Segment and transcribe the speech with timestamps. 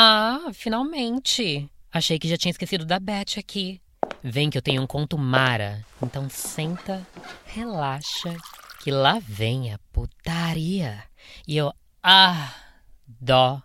[0.00, 1.68] Ah, finalmente.
[1.92, 3.80] Achei que já tinha esquecido da Beth aqui.
[4.22, 5.84] Vem que eu tenho um conto mara.
[6.00, 7.04] Então senta,
[7.44, 8.36] relaxa,
[8.80, 11.02] que lá vem a putaria.
[11.48, 13.60] E eu adoro.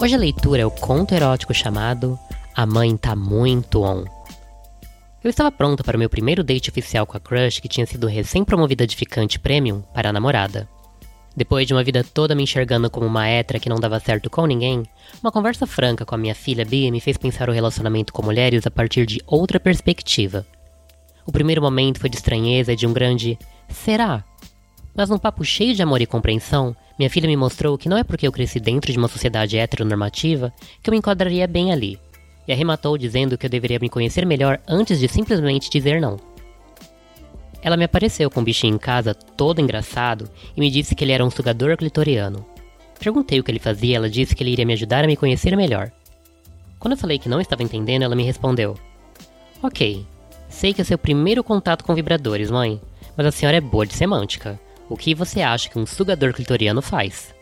[0.00, 2.18] Hoje a leitura é o conto erótico chamado
[2.56, 4.04] A Mãe Tá Muito On.
[5.22, 8.08] Eu estava pronta para o meu primeiro date oficial com a crush que tinha sido
[8.08, 10.68] recém-promovida de ficante premium para a namorada.
[11.36, 14.46] Depois de uma vida toda me enxergando como uma hétera que não dava certo com
[14.46, 14.82] ninguém,
[15.22, 18.66] uma conversa franca com a minha filha Bia me fez pensar o relacionamento com mulheres
[18.66, 20.46] a partir de outra perspectiva.
[21.26, 24.24] O primeiro momento foi de estranheza e de um grande será?
[24.94, 28.04] Mas num papo cheio de amor e compreensão, minha filha me mostrou que não é
[28.04, 30.50] porque eu cresci dentro de uma sociedade heteronormativa
[30.82, 31.98] que eu me enquadraria bem ali,
[32.48, 36.16] e arrematou dizendo que eu deveria me conhecer melhor antes de simplesmente dizer não.
[37.66, 41.10] Ela me apareceu com um bichinho em casa, todo engraçado, e me disse que ele
[41.10, 42.46] era um sugador clitoriano.
[42.96, 45.16] Perguntei o que ele fazia e ela disse que ele iria me ajudar a me
[45.16, 45.90] conhecer melhor.
[46.78, 48.78] Quando eu falei que não estava entendendo, ela me respondeu:
[49.60, 50.06] Ok,
[50.48, 52.80] sei que é seu primeiro contato com vibradores, mãe,
[53.16, 54.60] mas a senhora é boa de semântica.
[54.88, 57.34] O que você acha que um sugador clitoriano faz?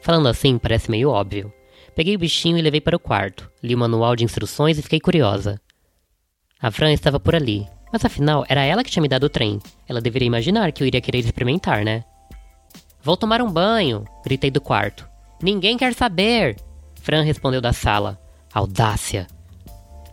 [0.00, 1.52] Falando assim, parece meio óbvio.
[1.94, 4.98] Peguei o bichinho e levei para o quarto, li o manual de instruções e fiquei
[4.98, 5.60] curiosa.
[6.60, 9.60] A Fran estava por ali, mas afinal, era ela que tinha me dado o trem.
[9.88, 12.02] Ela deveria imaginar que eu iria querer experimentar, né?
[13.00, 15.08] Vou tomar um banho, gritei do quarto.
[15.40, 16.56] Ninguém quer saber!
[17.00, 18.20] Fran respondeu da sala.
[18.52, 19.28] Audácia!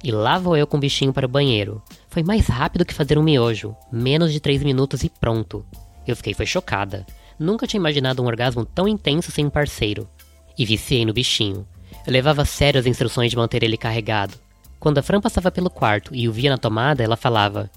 [0.03, 1.81] E lá vou eu com o bichinho para o banheiro.
[2.07, 3.75] Foi mais rápido que fazer um miojo.
[3.91, 5.65] Menos de três minutos e pronto.
[6.05, 7.03] Eu fiquei foi chocada.
[7.39, 10.07] Nunca tinha imaginado um orgasmo tão intenso sem um parceiro.
[10.55, 11.67] E viciei no bichinho.
[12.05, 14.35] Eu levava sério as instruções de manter ele carregado.
[14.81, 17.69] Quando a Fran passava pelo quarto e o via na tomada, ela falava: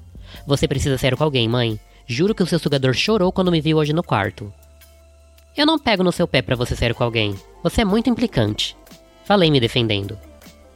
[0.47, 1.79] Você precisa ser com alguém, mãe.
[2.07, 4.51] Juro que o seu sugador chorou quando me viu hoje no quarto.
[5.55, 7.37] Eu não pego no seu pé para você sair com alguém.
[7.63, 8.75] Você é muito implicante.
[9.23, 10.19] Falei me defendendo.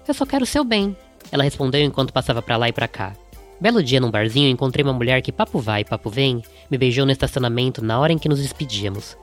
[0.06, 0.94] Eu só quero o seu bem.
[1.32, 3.14] Ela respondeu enquanto passava para lá e para cá.
[3.58, 7.12] Belo dia num barzinho encontrei uma mulher que papo vai, papo vem, me beijou no
[7.12, 9.16] estacionamento na hora em que nos despedíamos.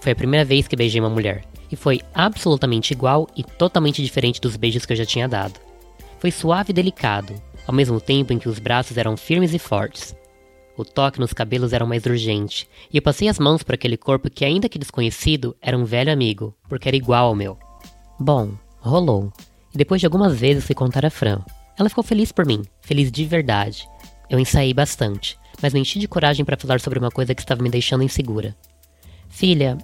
[0.00, 4.40] Foi a primeira vez que beijei uma mulher, e foi absolutamente igual e totalmente diferente
[4.40, 5.65] dos beijos que eu já tinha dado.
[6.18, 7.34] Foi suave e delicado,
[7.66, 10.16] ao mesmo tempo em que os braços eram firmes e fortes.
[10.76, 14.30] O toque nos cabelos era mais urgente, e eu passei as mãos por aquele corpo
[14.30, 17.58] que, ainda que desconhecido, era um velho amigo, porque era igual ao meu.
[18.18, 19.32] Bom, rolou.
[19.74, 21.40] E depois de algumas vezes fui contar a Fran.
[21.78, 23.88] Ela ficou feliz por mim, feliz de verdade.
[24.28, 27.62] Eu ensaiei bastante, mas me enchi de coragem para falar sobre uma coisa que estava
[27.62, 28.56] me deixando insegura.
[29.28, 29.76] Filha,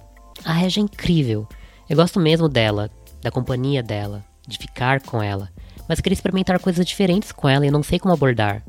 [0.43, 1.47] a Regia é incrível.
[1.89, 2.89] Eu gosto mesmo dela,
[3.21, 5.51] da companhia dela, de ficar com ela
[5.87, 8.63] mas queria experimentar coisas diferentes com ela e não sei como abordar.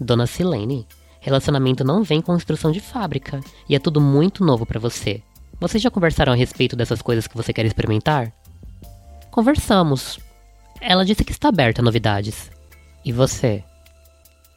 [0.00, 0.86] Dona Silene,
[1.20, 5.22] relacionamento não vem com instrução de fábrica e é tudo muito novo para você.
[5.60, 8.32] Vocês já conversaram a respeito dessas coisas que você quer experimentar?
[9.30, 10.18] Conversamos.
[10.80, 12.50] Ela disse que está aberta a novidades.
[13.04, 13.62] E você?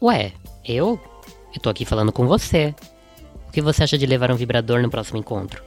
[0.01, 0.31] Ué,
[0.65, 0.99] eu?
[1.53, 2.73] Eu tô aqui falando com você.
[3.47, 5.61] O que você acha de levar um vibrador no próximo encontro?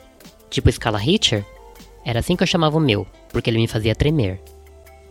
[0.48, 1.44] Tipo escala Hitcher?
[2.04, 4.40] Era assim que eu chamava o meu, porque ele me fazia tremer.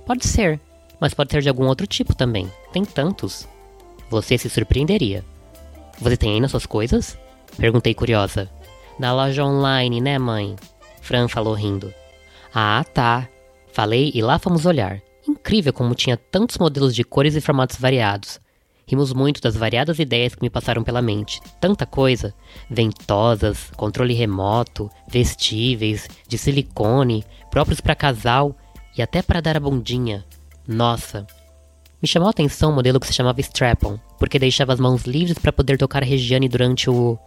[0.05, 0.59] Pode ser,
[0.99, 2.51] mas pode ser de algum outro tipo também.
[2.71, 3.47] Tem tantos.
[4.09, 5.23] Você se surpreenderia.
[5.99, 7.17] Você tem nas suas coisas?
[7.57, 8.49] Perguntei curiosa.
[8.99, 10.55] Na loja online, né, mãe?
[11.01, 11.93] Fran falou rindo.
[12.53, 13.27] Ah, tá.
[13.71, 15.01] Falei e lá fomos olhar.
[15.27, 18.39] Incrível como tinha tantos modelos de cores e formatos variados.
[18.87, 21.41] Rimos muito das variadas ideias que me passaram pela mente.
[21.59, 22.33] Tanta coisa.
[22.69, 28.55] Ventosas, controle remoto, vestíveis, de silicone, próprios para casal
[28.95, 30.23] e até para dar a bundinha.
[30.67, 31.25] Nossa!
[32.01, 35.37] Me chamou a atenção um modelo que se chamava Strap-on, porque deixava as mãos livres
[35.37, 37.17] para poder tocar Regiane durante o.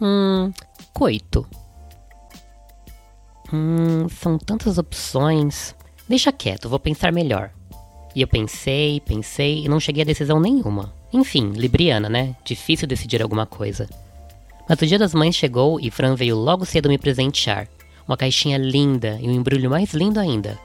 [0.00, 0.52] Hum.
[0.92, 1.46] coito.
[3.52, 5.74] Hum, são tantas opções.
[6.08, 7.50] Deixa quieto, vou pensar melhor.
[8.14, 10.92] E eu pensei, pensei e não cheguei a decisão nenhuma.
[11.12, 12.34] Enfim, Libriana, né?
[12.44, 13.88] Difícil decidir alguma coisa.
[14.68, 17.68] Mas o dia das mães chegou e Fran veio logo cedo me presentear.
[18.06, 20.58] Uma caixinha linda e um embrulho mais lindo ainda.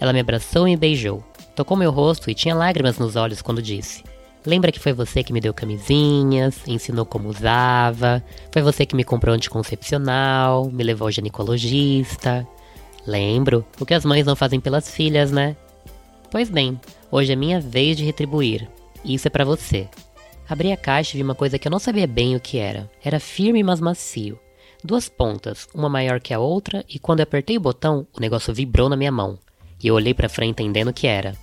[0.00, 1.24] Ela me abraçou e me beijou.
[1.58, 4.04] Tocou meu rosto e tinha lágrimas nos olhos quando disse:
[4.46, 8.22] Lembra que foi você que me deu camisinhas, ensinou como usava,
[8.52, 12.46] foi você que me comprou anticoncepcional, me levou ao ginecologista.
[13.04, 15.56] Lembro, o que as mães não fazem pelas filhas, né?
[16.30, 18.68] Pois bem, hoje é minha vez de retribuir.
[19.04, 19.88] Isso é para você.
[20.48, 22.88] Abri a caixa e vi uma coisa que eu não sabia bem o que era.
[23.02, 24.38] Era firme, mas macio.
[24.84, 28.88] Duas pontas, uma maior que a outra, e quando apertei o botão, o negócio vibrou
[28.88, 29.36] na minha mão.
[29.82, 31.34] E eu olhei para frente entendendo o que era.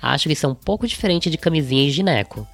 [0.00, 2.46] Acho que isso um pouco diferente de camisinha e gineco.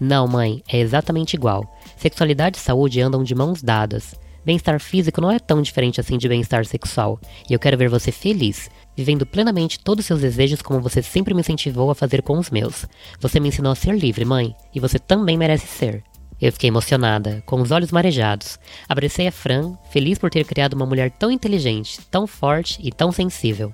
[0.00, 1.64] Não, mãe, é exatamente igual.
[1.96, 4.14] Sexualidade e saúde andam de mãos dadas.
[4.44, 7.18] Bem-estar físico não é tão diferente assim de bem-estar sexual,
[7.48, 11.32] e eu quero ver você feliz, vivendo plenamente todos os seus desejos como você sempre
[11.32, 12.84] me incentivou a fazer com os meus.
[13.20, 16.04] Você me ensinou a ser livre, mãe, e você também merece ser.
[16.38, 18.58] Eu fiquei emocionada, com os olhos marejados.
[18.86, 23.10] Abracei a Fran, feliz por ter criado uma mulher tão inteligente, tão forte e tão
[23.10, 23.72] sensível.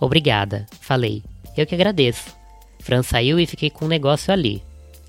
[0.00, 1.22] Obrigada, falei.
[1.54, 2.37] Eu que agradeço.
[2.80, 4.62] Fran saiu e fiquei com um negócio ali.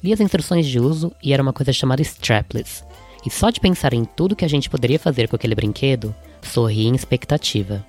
[0.03, 2.83] Li as instruções de uso e era uma coisa chamada strapless.
[3.25, 6.87] E só de pensar em tudo que a gente poderia fazer com aquele brinquedo, sorri
[6.87, 7.85] em expectativa.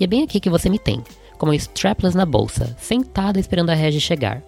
[0.00, 1.02] E é bem aqui que você me tem,
[1.38, 4.42] com um strapless na bolsa, sentada esperando a Regi chegar.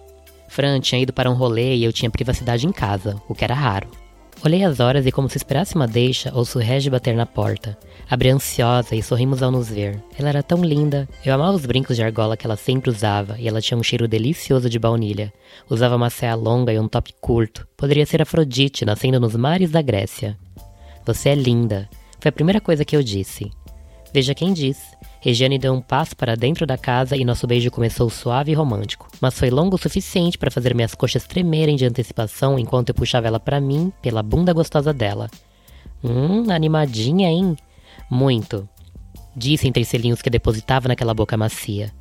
[0.47, 3.53] Fran tinha ido para um rolê e eu tinha privacidade em casa, o que era
[3.53, 3.89] raro.
[4.45, 7.75] Olhei as horas e, como se esperasse uma deixa, ouço Regi bater na porta.
[8.07, 9.99] Abri ansiosa e sorrimos ao nos ver.
[10.19, 11.09] Ela era tão linda.
[11.25, 14.07] Eu amava os brincos de argola que ela sempre usava e ela tinha um cheiro
[14.07, 15.33] delicioso de baunilha.
[15.67, 17.67] Usava uma saia longa e um top curto.
[17.75, 20.37] Poderia ser Afrodite nascendo nos mares da Grécia.
[21.07, 21.89] Você é linda.
[22.19, 23.49] Foi a primeira coisa que eu disse.
[24.13, 24.77] Veja quem diz.
[25.19, 29.07] Regiane deu um passo para dentro da casa e nosso beijo começou suave e romântico,
[29.19, 33.27] mas foi longo o suficiente para fazer minhas coxas tremerem de antecipação enquanto eu puxava
[33.27, 35.29] ela para mim pela bunda gostosa dela.
[36.03, 37.55] Hum, animadinha, hein?
[38.09, 38.69] Muito.
[39.35, 41.91] Disse entre selinhos que depositava naquela boca macia.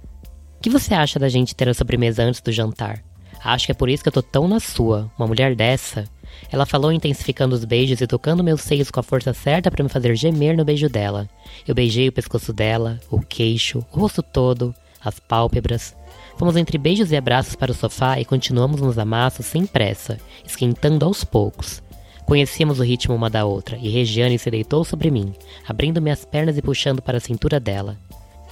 [0.61, 3.03] Que você acha da gente ter a sobremesa antes do jantar?
[3.43, 5.11] Acho que é por isso que eu tô tão na sua.
[5.19, 6.05] Uma mulher dessa.
[6.51, 9.89] Ela falou intensificando os beijos e tocando meus seios com a força certa para me
[9.89, 11.29] fazer gemer no beijo dela.
[11.67, 15.95] Eu beijei o pescoço dela, o queixo, o rosto todo, as pálpebras.
[16.37, 21.05] Fomos entre beijos e abraços para o sofá e continuamos nos amassos sem pressa, esquentando
[21.05, 21.83] aos poucos.
[22.27, 25.35] Conhecíamos o ritmo uma da outra, e Regiane se deitou sobre mim,
[25.69, 27.99] abrindo minhas pernas e puxando para a cintura dela.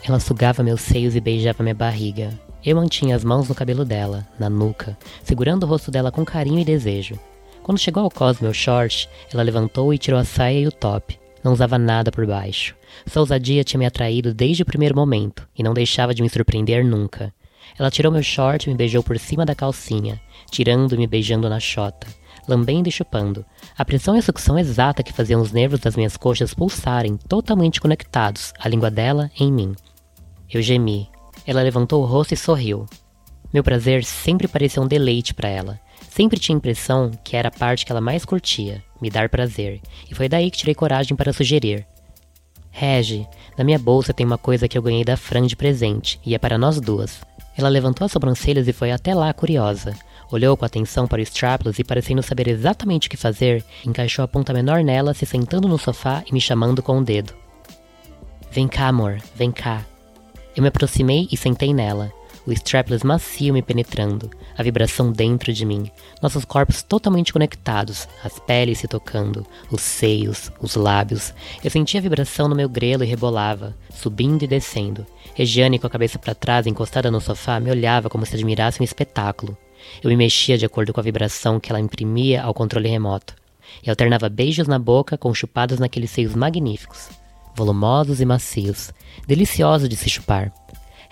[0.04, 2.38] Ela sugava meus seios e beijava minha barriga.
[2.64, 6.58] Eu mantinha as mãos no cabelo dela, na nuca, segurando o rosto dela com carinho
[6.58, 7.18] e desejo.
[7.62, 11.18] Quando chegou ao cos meu short, ela levantou e tirou a saia e o top.
[11.44, 12.74] Não usava nada por baixo.
[13.06, 16.84] Sua ousadia tinha me atraído desde o primeiro momento, e não deixava de me surpreender
[16.84, 17.32] nunca.
[17.78, 20.20] Ela tirou meu short e me beijou por cima da calcinha,
[20.50, 22.06] tirando e me beijando na chota,
[22.48, 23.44] lambendo e chupando.
[23.78, 27.80] A pressão e a sucção exata que faziam os nervos das minhas coxas pulsarem, totalmente
[27.80, 29.74] conectados, a língua dela em mim.
[30.52, 31.08] Eu gemi.
[31.46, 32.86] Ela levantou o rosto e sorriu.
[33.52, 35.80] Meu prazer sempre parecia um deleite para ela.
[36.14, 39.80] Sempre tinha a impressão que era a parte que ela mais curtia, me dar prazer,
[40.10, 41.86] e foi daí que tirei coragem para sugerir.
[42.70, 43.26] Regi,
[43.56, 46.38] na minha bolsa tem uma coisa que eu ganhei da Fran de presente, e é
[46.38, 47.22] para nós duas.
[47.56, 49.94] Ela levantou as sobrancelhas e foi até lá curiosa.
[50.30, 54.28] Olhou com atenção para o strapless e, parecendo saber exatamente o que fazer, encaixou a
[54.28, 57.32] ponta menor nela, se sentando no sofá e me chamando com o dedo.
[58.50, 59.82] Vem cá, amor, vem cá.
[60.54, 62.12] Eu me aproximei e sentei nela
[62.46, 65.90] o strapless macio me penetrando, a vibração dentro de mim,
[66.20, 71.32] nossos corpos totalmente conectados, as peles se tocando, os seios, os lábios.
[71.62, 75.06] Eu sentia a vibração no meu grelo e rebolava, subindo e descendo.
[75.34, 78.84] Regiane, com a cabeça para trás, encostada no sofá, me olhava como se admirasse um
[78.84, 79.56] espetáculo.
[80.02, 83.34] Eu me mexia de acordo com a vibração que ela imprimia ao controle remoto.
[83.82, 87.08] E alternava beijos na boca com chupadas naqueles seios magníficos,
[87.54, 88.92] volumosos e macios,
[89.26, 90.52] deliciosos de se chupar.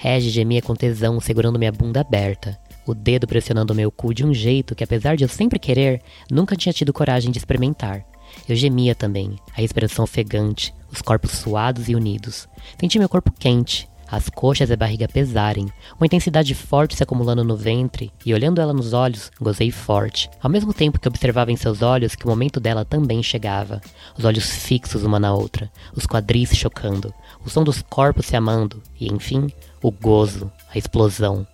[0.03, 4.33] Regis gemia com tesão, segurando minha bunda aberta, o dedo pressionando meu cu de um
[4.33, 6.01] jeito que, apesar de eu sempre querer,
[6.31, 8.03] nunca tinha tido coragem de experimentar.
[8.49, 12.49] Eu gemia também, a respiração ofegante, os corpos suados e unidos.
[12.81, 15.67] Senti meu corpo quente, as coxas e a barriga pesarem,
[15.99, 20.51] uma intensidade forte se acumulando no ventre, e olhando ela nos olhos, gozei forte, ao
[20.51, 23.83] mesmo tempo que observava em seus olhos que o momento dela também chegava,
[24.17, 27.13] os olhos fixos uma na outra, os quadris chocando,
[27.45, 29.47] o som dos corpos se amando, e enfim,
[29.83, 31.47] o gozo, a explosão.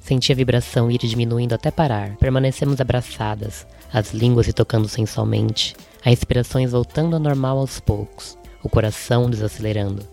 [0.00, 2.16] Senti a vibração ir diminuindo até parar.
[2.16, 8.68] Permanecemos abraçadas, as línguas se tocando sensualmente, as respirações voltando ao normal aos poucos, o
[8.68, 10.06] coração desacelerando.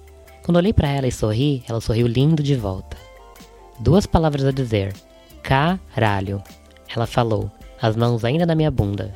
[0.43, 2.97] Quando olhei para ela e sorri, ela sorriu lindo de volta.
[3.79, 4.93] Duas palavras a dizer:
[5.43, 6.41] caralho.
[6.93, 9.13] Ela falou, as mãos ainda na minha bunda.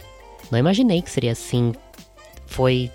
[0.51, 1.73] Não imaginei que seria assim.
[2.45, 2.91] Foi.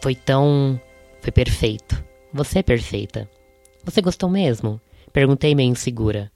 [0.00, 0.80] Foi tão.
[1.20, 2.04] Foi perfeito.
[2.32, 3.28] Você é perfeita.
[3.84, 4.80] Você gostou mesmo?
[5.16, 6.30] Perguntei meio insegura.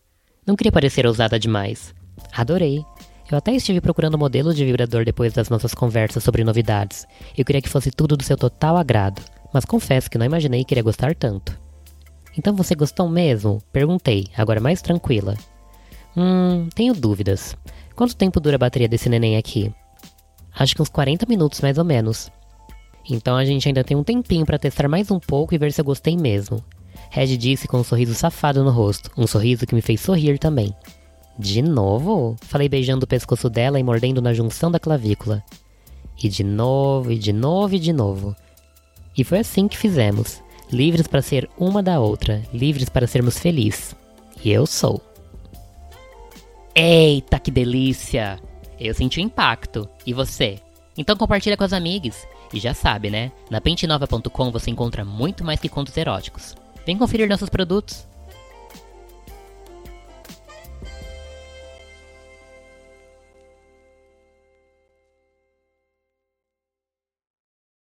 [0.47, 1.95] Não queria parecer ousada demais.
[2.33, 2.83] Adorei.
[3.31, 7.07] Eu até estive procurando modelo de vibrador depois das nossas conversas sobre novidades.
[7.37, 9.23] Eu queria que fosse tudo do seu total agrado
[9.53, 11.59] mas confesso que não imaginei que iria gostar tanto.
[12.39, 13.61] Então você gostou mesmo?
[13.73, 15.37] Perguntei, agora mais tranquila.
[16.17, 17.57] Hum, tenho dúvidas.
[17.97, 19.73] Quanto tempo dura a bateria desse neném aqui?
[20.57, 22.31] Acho que uns 40 minutos mais ou menos.
[23.09, 25.81] Então a gente ainda tem um tempinho para testar mais um pouco e ver se
[25.81, 26.63] eu gostei mesmo.
[27.11, 30.75] Red disse com um sorriso safado no rosto, um sorriso que me fez sorrir também.
[31.39, 32.37] De novo?
[32.43, 35.43] Falei beijando o pescoço dela e mordendo na junção da clavícula.
[36.23, 38.37] E de novo, e de novo, e de novo.
[39.17, 40.41] E foi assim que fizemos.
[40.71, 43.97] Livres para ser uma da outra, livres para sermos felizes.
[44.45, 45.01] E eu sou.
[46.75, 48.39] Eita, que delícia!
[48.79, 49.89] Eu senti o impacto.
[50.07, 50.61] E você?
[50.97, 52.27] Então compartilha com as amigas.
[52.53, 53.33] E já sabe, né?
[53.51, 56.55] Na pentenova.com você encontra muito mais que contos eróticos.
[56.87, 58.10] Vem conferir nossos produtos.